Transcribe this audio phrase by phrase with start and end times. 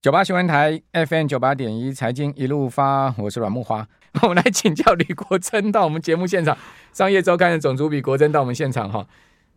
[0.00, 3.84] 九八新闻台 FM 九八点一财经一路发，我是阮木花。
[4.22, 6.56] 我们来请教李国珍到我们节目现场，
[6.92, 9.04] 商业周刊的总主笔国珍到我们现场哈。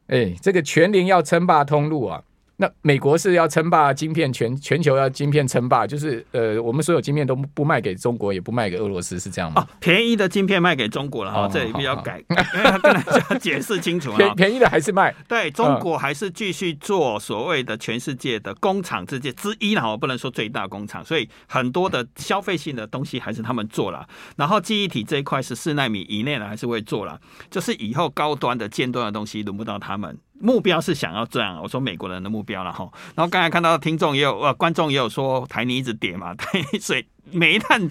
[0.07, 2.23] 哎，这个全龄要称霸通路啊。
[2.61, 9.63] 那美国是要称霸晶片，全全球要晶片称霸，就是呃，我们所有晶片都不卖给中国，也不卖给俄罗斯，是这样吗？
[9.63, 14.17] 哦，便宜的晶片卖给中国了哈，哦、这里比较改， 跟大家解释清楚啊。
[14.21, 24.07] 便便宜的还是卖，对中国还是继续做所谓的全世界的工厂之界之一了，我不能说最大工厂，所以很多的消费性的东西还是他们做了。
[24.35, 27.19] 然后记忆体这一块是四纳米以内的，还是会做了，
[27.49, 30.15] 就是以后高端的尖端的东西轮不到他们。
[30.41, 32.89] 目标是想要这样，我说美国人的目标了哈。
[33.15, 37.89] 然后刚才看到听众也有呃，观众也有说台泥一直跌嘛， 台水煤炭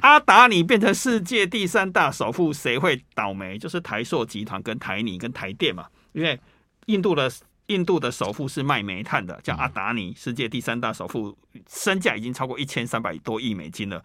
[0.00, 3.56] 阿达尼变成世界第三大首富，谁会倒霉？
[3.56, 5.86] 就是台塑集团跟台泥跟台电嘛。
[6.12, 6.38] 因为
[6.86, 7.30] 印度的
[7.66, 11.36] 印度的首富是卖煤炭的，叫阿达尼，世界第三大首富，
[11.68, 14.04] 身价已经超过一千三百多亿美金了。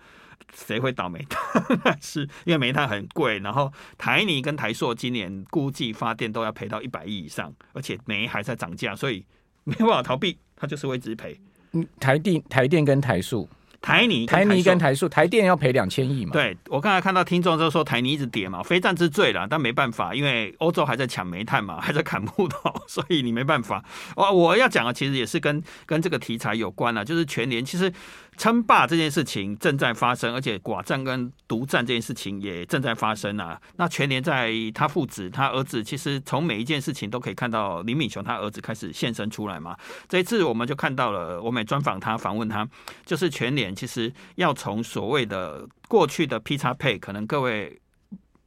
[0.53, 1.25] 谁会倒霉？
[1.99, 9.25] 是因为煤炭很贵，然后台泥跟台塑今年估计发电都要赔到一百亿以上，而且煤还在涨价，所以
[9.65, 11.37] 没办法逃避，它就是会一直赔。
[11.73, 13.49] 嗯，台电、台电跟台塑。
[13.79, 16.31] 台泥、台泥跟台塑，台电要赔两千亿嘛？
[16.33, 23.83] 对，我刚才看到听众就说台泥一直跌嘛，非战之罪了，但没办法，因为欧洲还在抢煤炭嘛， 还在砍木头，所以你没办法。
[24.15, 27.91] 我我要讲的其实也是跟跟这个题材有关了，就是全联其实
[28.35, 33.61] 称霸这件事情正在发生，而且寡占跟独占这件事情也正在发生啊。
[33.77, 39.77] 那全联在他父子、他儿子，其实从每一件事情都可以看到林敏雄他儿子开始现身出来嘛。
[40.09, 42.67] 这一次我们就看到了，我们也专访他，访问他，
[43.05, 43.66] 就是全联。
[43.75, 47.79] 其实要从所谓的过去的 P 叉配，可能各位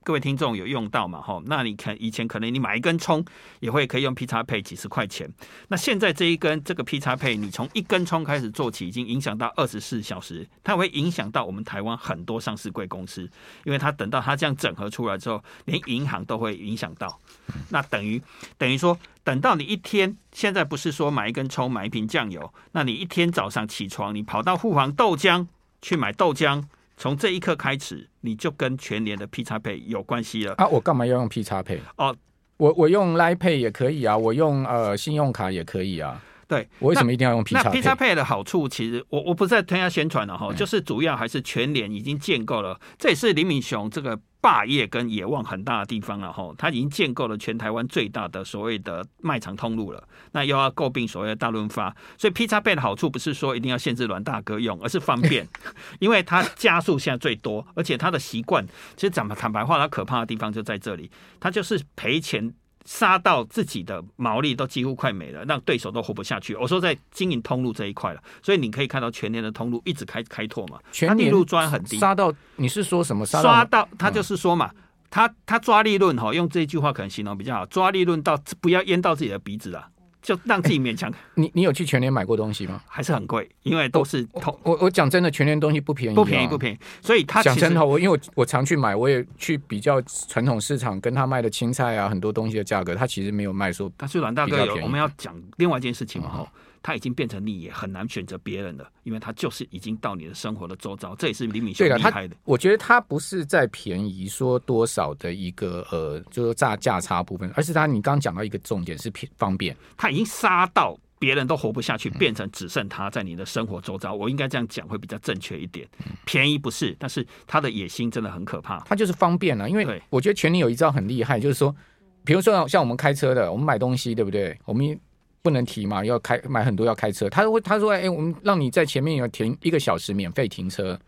[0.02, 1.20] 各位听众有用到嘛？
[1.20, 3.24] 吼，那你看以前可能你买一根葱
[3.60, 5.30] 也会可以用 P 叉配几十块钱，
[5.68, 13.28] 那现在这一根这个 P 叉配，你从一根葱开始做起，已经影响到二十四小时，它会影响到我们台湾很多上市贵公司，
[13.64, 17.20] 因为它等到它这样整合出来之后，连银行都会影响到，
[17.68, 18.20] 那等于
[18.56, 18.98] 等于说。
[19.22, 25.46] 等到你一天，现在不是说买一根葱买一瓶酱油，那你一天早上起床，你跑到富航豆浆
[25.82, 26.64] 去买豆浆，
[27.00, 30.52] 从这一刻开始，你就跟全年的 P 叉 Pay 有关系了。
[30.58, 31.78] 啊，我干嘛要用 P 叉 Pay？
[31.96, 32.14] 哦，
[32.58, 36.22] 我我用 Line Pay 也可以啊，我用呃信用卡也可以啊。
[36.46, 37.62] 对，我为什么一定要用 P 叉？
[37.64, 44.20] 那 P 叉 Pay 的好处，其实我我不再添加宣传了哈，就是主要还是全联已经建构了，这也是林敏雄这个。
[44.40, 50.02] 霸业跟野望很大的地方了哈，他已经建构了全台湾最大的所谓的卖场通路了。
[50.32, 55.46] 那又要诟病所谓的大润发，所以 P 叉 Pay 的好处不是说一定要限制阮大哥用，而是方便，
[56.00, 58.64] 因为它加速现在最多，而且他的习惯，
[58.96, 62.54] 其实讲坦白话，他可怕的地方就在这里，他就是赔钱。
[62.84, 66.54] 杀到自己的毛利都几乎快没了，让对手都活不下去。
[66.54, 73.26] 我说在经营通路这一块了，所以你可以看到全年的通路一直开开拓嘛，全年利润抓很低，杀到你是说什么？
[73.26, 79.88] 杀到，到他就是说嘛，嗯、他他抓利润哈，用这句话可能形容比较好，抓利润到不要淹到自己的鼻子了。
[80.22, 81.12] 就让自己勉强。
[81.34, 82.80] 你你有去全年买过东西吗？
[82.86, 84.58] 还是很贵，因为都是同。
[84.62, 86.78] 我我讲真的，全年东西不便宜，不便宜不便宜。
[87.00, 93.90] 所以他讲真的，我因为我我常去买，我也去比较传统市场跟他卖的青菜啊，很多东西的价格，他其实没有卖说。
[93.96, 96.38] 但是阮大哥有，我们要讲另外一件事情嘛哈。
[96.40, 102.34] 嗯他已经变成你也很难选择别人了，因为他就是已经到你的生活的周遭，这也是李敏秀厉害的。
[102.44, 114.14] 我觉得他不是在便宜说多少的一个呃，就是价价差部分，而是他你刚刚讲到一个重点是便方便，他已经杀到别人都活不下去，变成只剩他在你的生活周遭。
[114.14, 115.86] 嗯、我应该这样讲会比较正确一点。
[116.24, 118.80] 便宜不是，但是他的野心真的很可怕。
[118.80, 121.76] 他就是方便啊，因为我觉得全年有一招很厉害，就是说，
[122.24, 124.58] 比如说像我们开车的，我们买东西对不对？
[124.64, 124.98] 我们。
[125.42, 127.28] 不能提嘛，要开买很多要开车。
[127.30, 130.98] 他会他说：“哎、欸，我们让你在前面有停一个小时免费停车，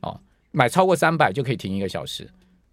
[0.00, 0.18] 哦，
[0.52, 2.28] 买超过三百就可以停一个小时，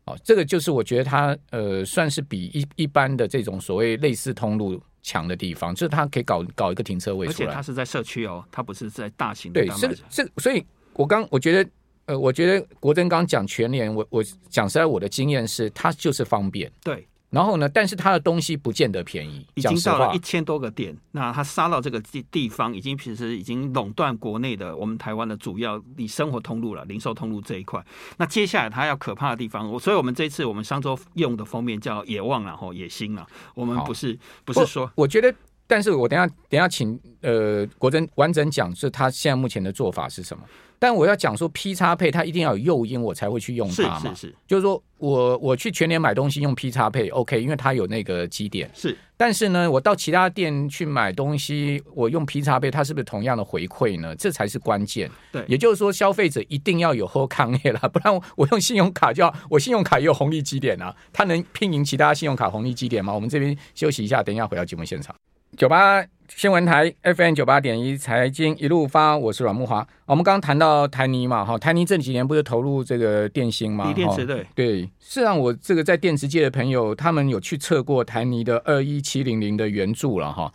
[0.05, 9.65] 哦，这个就是我觉得他呃算是比一一般的这种所谓类似通路强的地方，就是它可以搞搞一个停车位出来，而且他是在社区哦，它不是在大型的。
[9.65, 10.63] 对，是是，所以
[10.93, 11.69] 我刚我觉得
[12.05, 17.67] 呃，我觉得国珍刚讲全年，我我讲实在我的经验是，它就是方便，对。”然后呢？
[17.67, 19.47] 但是它的东西不见得便宜。
[19.55, 27.83] 已经到了一千多个店，那它杀到这个地地方，已经其实已经垄断国内的我们台湾的主要你生活通路了，零售通路这一块。
[28.17, 33.25] 那接下来它要可怕的地方，我所以我们这次我们上周用的封面叫野望然后野心啊，
[33.55, 35.33] 我们不是不是说，我觉得
[35.71, 40.43] 但是我等下等下请呃国珍完整讲，是他现在目前的做法是什么？
[40.77, 43.99] 但我要讲说，P 叉配它一定要有诱因，我才会去用它嘛。
[43.99, 48.69] 是是是，就是说我我去全年买东西用 P 叉配，OK，因为它有那个基点。
[48.73, 54.13] 是，但是呢，我到其他店去买东西，我用 P 叉配，它是不是同样的回馈呢？
[54.17, 55.09] 这才是关键。
[55.31, 63.13] 对，也就是说，消费者一定要有后抗业了， 不然我用信用卡就要，我信用卡也有红利基点啊，它能拼赢其他信用卡红利基点吗？
[63.13, 65.15] 我们这边休息一下，等一下回到节目现场。
[65.57, 69.85] 九八新闻台 FM 九八点一财经一路发，我是阮木华。
[70.05, 73.85] 我们刚刚谈到台泥嘛，哈，台泥这几年不是投入这个电芯嘛？
[73.85, 74.81] 锂电池对对。
[74.83, 80.51] 事实上，我这个在电池界的朋友，他们有去测过台泥的二一七零零的圆柱了哈。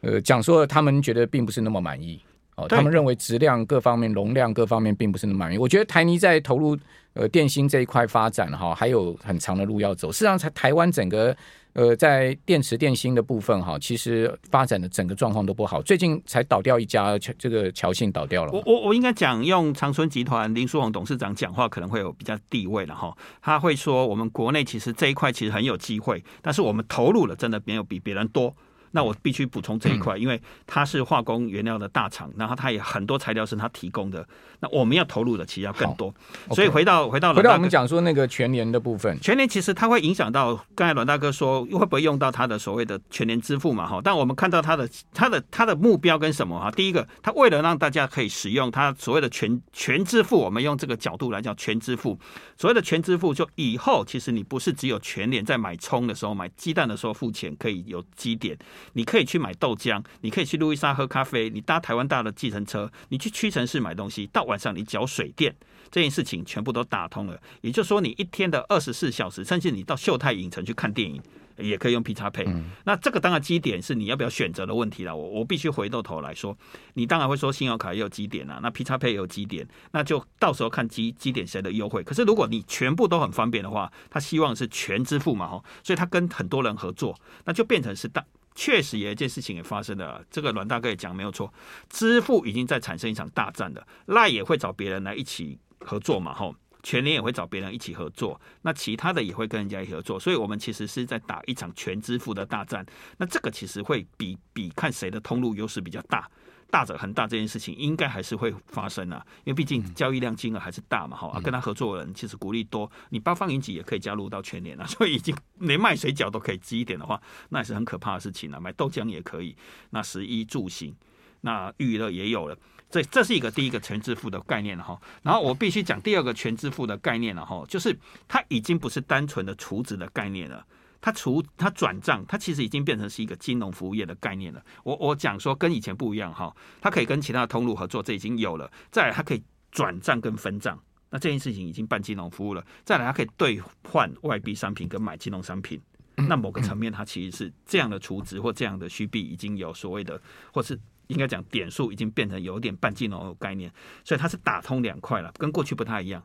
[0.00, 2.20] 呃，讲说他们觉得并不是那么满意
[2.56, 5.58] 哦，他们认为质量各方面、容量各方面并不是那么满意。
[5.58, 6.76] 我觉得台泥在投入
[7.14, 10.10] 呃电芯这一块发展哈，还有很长的路要走。
[10.10, 11.34] 事实上，台台湾整个。
[11.72, 15.80] 呃，在电池电芯的部分哈，其实发展的整个状况都不好。
[15.82, 18.52] 最近才倒掉一家，这个侨信倒掉了。
[18.52, 23.16] 我我我应该讲，用长春集团林书鸿董事长讲话可能会有比较地位了哈。
[23.40, 28.54] 他会说，我们国内其实这一块其实很有机会，但是我们投入了真的没有比别人多。
[28.92, 34.26] 那我必须补充这一块，因为它是化工原料的大厂，然后它也很多材料是它提供的。
[34.60, 36.14] 那我们要投入的其实要更多。
[36.50, 43.86] 所以回到回到回到我们讲说那个全年的部分，全年其实它会影响到刚才阮大哥说会不会用到它的所谓的全年支付嘛？
[43.86, 46.70] 哈，但我们看到它的它的它的目标跟什么哈？
[46.70, 52.18] 第一个，它为了让大家可以使用它所谓的全全支付，我们用这个角度来讲全支付。
[52.56, 58.58] 所谓的全支付，就以后其实你不是只有全年在买葱的时候、买鸡蛋的时候付钱可以有积点。
[58.92, 65.54] 你可以去买豆浆，你可以去路易莎喝咖啡，你搭台湾大的计程车，你去屈臣氏买东西，到晚上你缴水电，
[65.90, 67.40] 这件事情全部都打通了。
[67.60, 71.20] 也就是说，你一天的二十四小时，甚至你到秀泰影城去看电影，
[71.56, 72.62] 也可以用 P 叉 Pay。
[72.84, 75.14] 那这个当然基点是你要不要选择的问题了。
[75.14, 76.56] 我我必须回过头来说，
[76.94, 82.02] 你当然会说信用卡也有基点啊，那 P 叉 Pay 也有基点，那就到时候看基基点谁的优惠。
[82.02, 88.24] 可是如果你全部都很方便的话，他希望是全支付嘛，吼，所以他跟很多人合作，那就变成是大。
[88.54, 91.52] 确实有一件事情也发生了，这个阮大哥也讲没有错，
[91.88, 93.86] 支付已经在产生一场大战了。
[94.06, 102.84] 赖也会找别人来一起合作嘛，吼，全联也会找别人一起合作，那其他的也会跟人家一起合作，所以我们其实是在打一场全支付的大战。
[103.18, 106.28] 那这个其实会比比看谁的通路优势比较大。
[106.72, 118.60] 大者恒大这件事情应该还是会发生啊，因为毕竟交易量金额还是大嘛，哈、啊，跟他合作的人其实鼓励多，你八方云集也可以加入到全联啊， 所以已经连卖水饺都可以积一点的话，那也是很可怕的事情啊。
[118.60, 119.56] 买豆浆也可以，
[119.90, 120.94] 那十一住行，
[121.40, 122.56] 那娱乐也有了，
[122.90, 125.00] 这这是一个第一个全支付的概念了哈。
[125.22, 127.96] 然后我必须讲第二个全支付的概念了哈，就是
[128.26, 130.66] 它已经不是单纯的储值的概念了。
[131.00, 134.62] 它除它转账，它其实已经变成是一个金融服务业的概念了。
[134.84, 138.70] 我我讲说跟以前不一样哈，它可以跟其他的通路合作，这已经有了。
[138.90, 140.78] 再来，它可以转账跟分账，
[141.08, 142.62] 那这件事情已经办金融服务了。
[142.84, 143.58] 再来，它可以兑
[143.88, 145.80] 换外币商品跟买金融商品。
[146.28, 150.20] 那某个层面，它其实是这样的储值或这样的虚币已经有所谓的，
[150.52, 150.78] 或是
[151.10, 153.70] 应该讲点数已经变成有点半金融的概念，
[154.04, 156.22] 所以它是打通两块了，跟过去不太一样。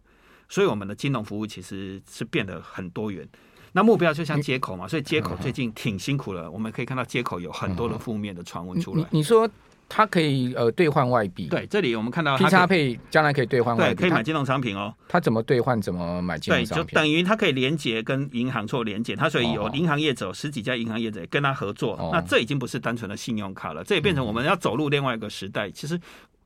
[0.48, 3.28] 所以我们的金融服务其实是变得很多元。
[3.74, 6.50] 那目标就像接口嘛，所以接口最近挺辛苦的。
[6.50, 9.06] 我们可以看到接口有很多的负面的传闻出来。
[9.12, 9.50] 你说
[9.88, 11.48] 它可以呃兑换外币？
[11.48, 14.94] 对，这里我们看到 P 叉配将来可以兑换外币，可以买金融商品哦。
[15.08, 15.80] 它怎么兑换？
[15.82, 16.86] 怎么买金融商品？
[16.88, 19.16] 对，就等于它可以连接跟银行做连接。
[19.16, 21.98] 它所以有银行业者十几家银行业者跟他合作。
[22.12, 25.70] 那这已经不是单纯的信用卡了，这也变成我们要走入另外一个时代。
[25.70, 26.00] 其实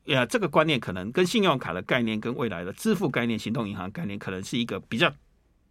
[0.05, 5.11] 呀，这个观念可能跟信用卡的概念跟未来的支付概念、行动银行概念可能是一个比较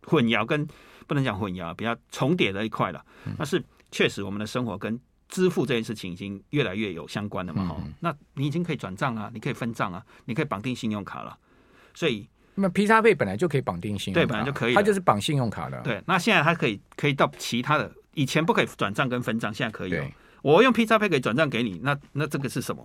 [0.06, 0.66] 混淆跟。
[1.06, 3.02] 不能讲混淆，比较重叠的一块了。
[3.38, 7.66] 但是确实，我们的生活跟支付这件事情已经越来越有相关的嘛。
[7.68, 11.38] 哈、嗯，那你已经可以转账啊，你可以分账啊，你可以绑定信用卡了。
[11.94, 15.80] 所以，那 P 叉费本来就可以绑定信用卡，对，本来就可以，它就是绑信用卡的。
[15.82, 19.94] 对，那现在它可以可以到其他的，以前不可以转账跟分账，现在可以。
[20.40, 22.84] 我用 P 叉费可以转账给你，那那这个是什么？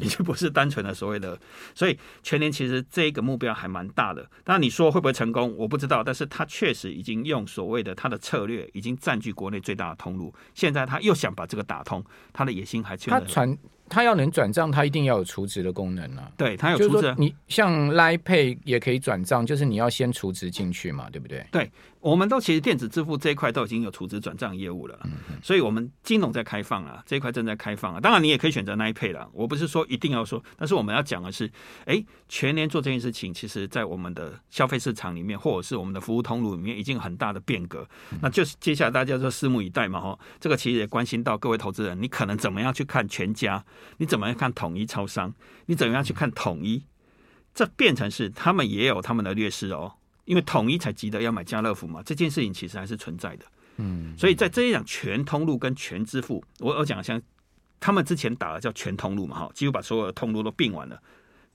[0.00, 1.38] 已经不是单纯的所谓的，
[1.74, 4.22] 所以全年其实这个目标还蛮大的。
[4.42, 6.02] 当然你说会不会成功，我不知道。
[6.02, 10.34] 但是他确实已经用所谓的他的策略，已经占据国内最大的通路。
[10.54, 13.10] 现在他又想把这个打通，他的野心还缺。
[13.10, 13.56] 他传
[13.94, 16.28] 它要能转账，它一定要有储值的功能啊。
[16.36, 17.14] 对，它有储值。
[17.16, 21.46] 你像 Line Pay 也可以转账，就是你要先储值进去嘛，对不对？
[21.52, 21.70] 对。
[22.00, 27.98] 我们都其实电子支付这一块都已经有储值转账业务了，嗯所以我们金融在开放啊，这一块正在开放啊。
[27.98, 31.50] 当然你也可以选择 Line Pay 了，我不是说一定要说，但是我们要讲的是，
[31.86, 37.88] 哎，全年做这件事情，其实在我们的消费市场里面，或者是我们的服务通路里面，已经有很大的变革。
[38.20, 43.64] 那就是接下来大家就拭目以待嘛，哈，这个其实也关心到各位投资人，你可能怎么样去看全家，
[43.96, 45.34] 你怎么样看统一超商，
[45.66, 46.82] 你怎么样去看统一，
[47.54, 49.94] 这变成是他们也有他们的劣势哦。
[50.24, 53.44] 因为统一才急得要买家乐福嘛，这件事情其实还是存在的。
[53.76, 57.20] 嗯，所以在这一讲全通路跟全支付，我我讲像
[57.78, 60.98] 他们之前打的叫全通路嘛，哈，几乎把所有的通路都并完了，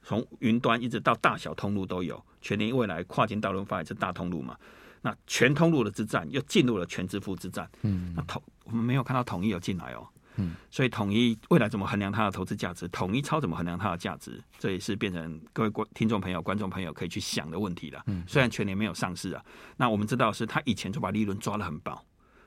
[0.04, 2.24] 从云端一直到大小通路都有。
[2.42, 4.56] 全年未来跨境大润发也是大通路嘛，
[5.02, 7.68] 那全通路的之战又进入了全支付之战。
[7.82, 10.08] 嗯，那统我们没有看到统一有进来哦。
[10.40, 12.88] 嗯，所以统一未来怎么衡量它的投资价值？
[12.88, 14.42] 统一超怎么衡量它的价值？
[14.58, 18.02] 这也是变成各位观听众朋友、观众朋友可以去想的问题了。
[18.08, 19.44] 嗯，虽然全年没有上市啊，
[19.78, 22.02] 那我们知道是他以前就把利润抓得很薄，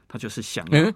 [0.09, 0.95] 他就是想要，嗯，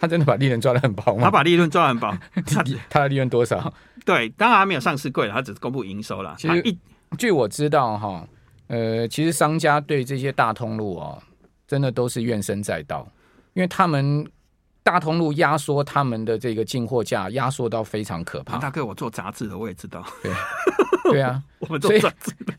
[0.00, 1.24] 他真的把利润抓得很薄吗？
[1.24, 2.10] 他把利润抓得很薄，
[2.46, 3.72] 他他的利润多少？
[4.04, 6.34] 对，当然还没有上市贵了，他只是公布营收了。
[6.38, 6.78] 其实一
[7.18, 8.26] 据我知道哈，
[8.68, 11.22] 呃，其实商家对这些大通路哦，
[11.66, 13.06] 真的都是怨声载道，
[13.54, 14.26] 因为他们。
[14.82, 18.58] 大通路压缩他们的这个进货价，压缩到非常可怕。
[18.58, 20.04] 大哥，我做杂志的，我也知道。
[20.22, 20.32] 对，
[21.12, 22.54] 对啊， 我们做杂志的。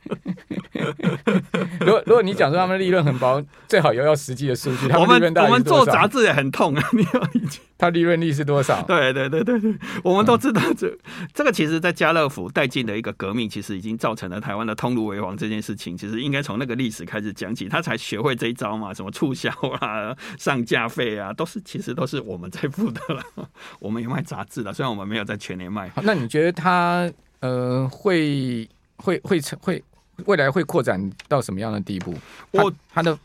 [1.80, 4.88] 如果如果你讲说他们利润很薄，最好要要实际的数据。
[4.94, 7.60] 我们我们做杂志也很痛啊，你要理解。
[7.78, 8.82] 它利润率是多少？
[8.84, 15.98] 对对对对对，我们都知道这、嗯、这个其实，在家乐福带进的一个革命，其实已经造成了台湾的通路为王这件事情。
[15.98, 19.50] 其实应该从那个历史开始讲起，他才学会这一招嘛，什么促销
[19.82, 23.50] 啊、上架费啊，都是其实都是我们在付的了。
[23.80, 25.92] 我们也卖杂志的，虽然我们没有在全年卖。
[26.04, 27.12] 那你觉得他
[27.44, 29.84] 呃会会会成会
[30.26, 32.16] 未来会扩展到什么样的地步？
[32.52, 33.20] 我他，他的。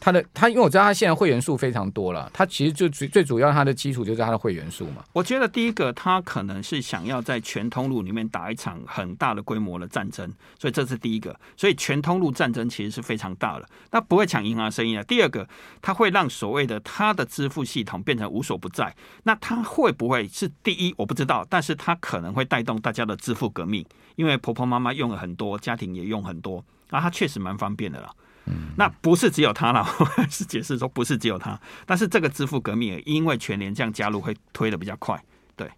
[0.00, 5.04] 他的他，因为我知道他现在会员数非常多了，他其实就最最主要，他的基础就是他的会员数嘛。
[5.12, 10.26] 我觉得第一个，他可能是想要在全通路里面打一场很大的规模的战争，
[10.58, 11.38] 所以这是第一个。
[11.56, 15.02] 所以全通路战争其实是非常大的，那不会抢银行生意啊。
[15.04, 15.46] 第二个，
[15.82, 18.96] 他会让所谓的他的支付系统变成无所不在。
[19.24, 20.94] 那他会不会是第一？
[20.96, 23.84] 我不知道，但是他可能会带动大家的支付革命，
[24.16, 28.10] 因为婆婆妈妈用了很多，家庭也用很多，啊，他确实蛮方便的了
[28.46, 28.52] 啦。
[28.76, 29.86] 那不是只有他了，
[30.30, 35.22] 是解释说不是只有他，但是这个支付革命也因为全联这样加入会推的比较快。
[35.54, 35.68] 对，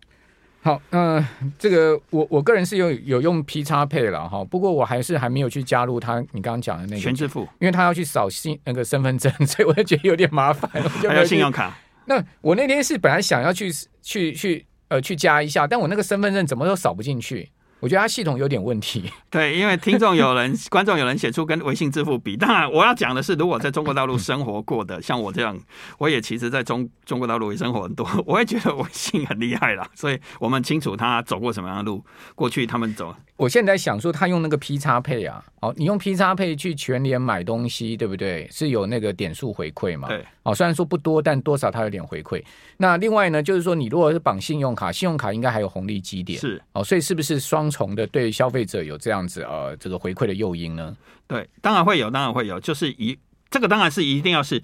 [0.63, 1.29] 好，嗯、呃，
[1.59, 10.71] 这个我我个人是有有用 P 叉 Pay 了哈，不过我还是还没有去加入他你刚刚讲的那个全支付，因为他要去扫信那个身份证， 所以我就觉得有点麻烦。
[11.09, 11.77] 还有信用卡。
[12.07, 13.71] 那我那天是本来想要去
[14.03, 17.51] 去去呃去加一下，但我那个身份证怎么都扫不进去。
[17.83, 19.11] 我觉得它系统有点问题。
[19.29, 22.37] 对，因为听众有人、 观众有人写出跟微信支付比。
[22.37, 25.59] 当然，我要讲的是，如果在中国大陆生活过的，像我这样，
[25.99, 29.85] 我也其实在中中国大陆也生活很多，我也觉得微信很厉害啦。
[29.97, 32.05] 所以我们清楚他走过什么样的路，
[32.37, 33.13] 过去他们走。
[33.37, 38.47] 我现在想说，他用那个 P 叉 Pay 啊，哦，你用 P 叉 Pay 去全联买东西，对不对？
[38.53, 40.07] 是有那个点数回馈嘛？
[40.07, 40.25] 对。
[40.45, 42.43] 哦，虽然说不多，但多少它有点回馈。
[42.77, 46.39] 那另外呢，就是说你如果是绑信用卡，信用卡应该还有红利积点。
[46.39, 46.61] 是。
[46.73, 50.97] 哦，所以是不是双重的对消费者有这样子呃这个回馈的诱因呢？
[51.27, 52.61] 对，当然会有，当然会有。
[52.61, 53.19] 就是一
[53.51, 54.63] 这个当然是一定要是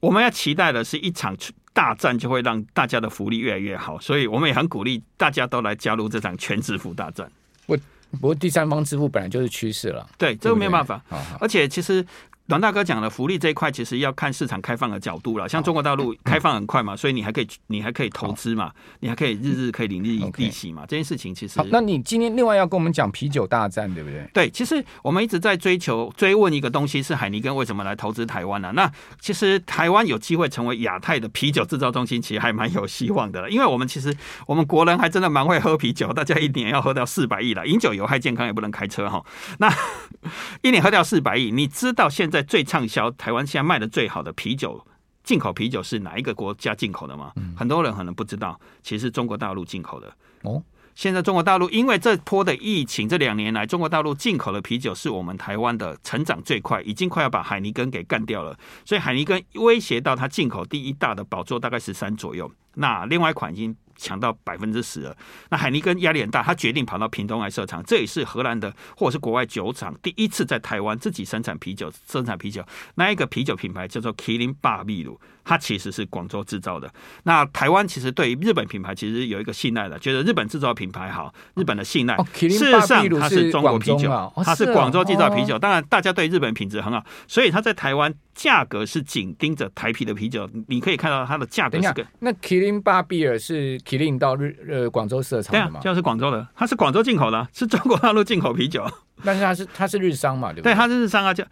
[0.00, 1.36] 我们要期待的是一场
[1.72, 3.98] 大战，就会让大家的福利越来越好。
[3.98, 7.30] 所以我们也很鼓励大家都来加入这场全支付大战。
[7.66, 7.76] 我。
[8.20, 11.04] 不过第三方支付本来就是趋势了，对，这个没有办法。
[11.40, 12.06] 而且其实。
[12.46, 15.48] 阮大哥讲的福利这一块，其实要看市场开放的角度了。
[15.48, 18.70] 像中国大陆开放很快嘛，所以你还可以，你还可以投资嘛，
[19.00, 20.82] 你还可以日日可以领利利息嘛。
[20.86, 21.58] 这件事情其实……
[21.58, 24.28] 好，那你今天另外要跟我们讲啤酒大战，对不对？
[24.34, 28.70] 对，其实我们一直在追求、追问一个东西，是海尼根为什么来投资台湾呢？
[28.74, 33.48] 那其实台湾有机会成为亚太的啤酒制造中心，其实还蛮有希望的了。
[33.48, 34.14] 因为我们其实
[34.46, 37.66] 我们国人还真的蛮会喝啤酒，大家一年要喝掉四百亿了。
[37.66, 39.24] 饮酒有害健康，也不能开车哈。
[39.58, 39.72] 那
[40.60, 43.10] 一年喝掉四百亿，你知道现在最畅销？
[43.12, 44.84] 台湾现在卖的最好的啤酒，
[45.22, 47.32] 进口啤酒是哪一个国家进口的吗？
[47.36, 50.14] 嗯、很多人可能不知道，其实是中国大陆进口的。
[50.42, 50.62] 哦，
[50.94, 58.58] 现在中国大陆因为这波的疫情，这两年来中国大陆进口的啤酒是我们台湾的成长最快，已经快要把海尼根给干掉了。
[58.84, 62.50] 所以海尼根威胁到它进口第一大的宝座大概十三左右。
[62.74, 65.16] 那另外一款已经抢到百分之十了。
[65.50, 72.64] 那海尼根压力很大，他决定跑到屏东来设厂，这也是荷兰的或者是国外酒厂第一次在台湾自己生产啤酒，生产啤酒。
[72.96, 76.90] 那一个啤酒品牌叫做麒麟霸秘鲁，它其实是广州制造的。
[77.24, 82.14] 那台湾其实对于日本品牌其实有一个信赖的，觉得日本制造品牌好，日本的信赖。
[82.16, 85.56] 哦、事实上，它是中国啤酒，哦、它是广州制造啤酒。
[85.56, 90.48] 哦、当然，大家对日本品质很好，所以它在台湾价格是紧盯着台啤的啤酒。
[90.68, 92.06] 你可以看到它的价格是个。
[92.20, 95.80] 那麒麟霸秘尔是麒麟到日呃广州设厂的吗？
[95.82, 98.84] 对啊，就是广州的，它是广州进口的，是中国大陆进口啤酒。
[99.22, 100.72] 但是它是它是日商嘛，对不对？
[100.72, 101.44] 对，它是日商啊，就。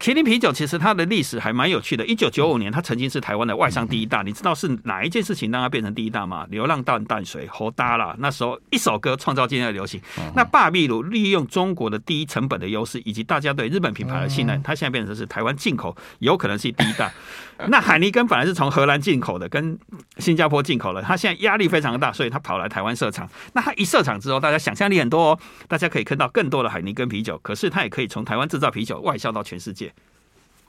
[0.00, 2.06] 麒麟啤酒其实它的历史还蛮有趣的。
[2.06, 4.22] 一九九五年，它曾经是台湾的外商第一大。
[4.22, 6.46] 你知道是哪一件事情让它变成第一大吗？
[6.48, 8.16] 流浪淡淡水，好大啦。
[8.18, 10.00] 那时候一首歌创造今天的流行。
[10.34, 17.12] 那霸秘鲁利用中国的低成本的优势，以及大家对日本品牌的信任，它现在变成是台湾进口，有可能是第一大。
[17.68, 19.78] 那海尼根本来是从荷兰进口的，跟
[20.16, 23.28] 新加坡进口的，它现在压力非常大，所以它跑来台湾设厂。
[23.52, 25.38] 那它一设厂之后，大家想象力很多哦，
[25.68, 27.38] 大家可以看到更多的海尼根啤酒。
[27.42, 29.89] 可是它也可以从台湾制造啤酒外销到全世界。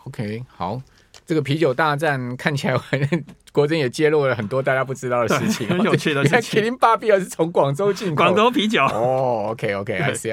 [0.05, 0.81] OK，好，
[1.25, 2.75] 这个啤酒大战看起来，
[3.51, 6.59] 国珍也揭露了很多大家不知道的事情，很有趣的事情。
[6.61, 8.83] 麒麟芭比尔是从广州进口，广州啤酒。
[8.85, 10.29] 哦，OK，OK，I see。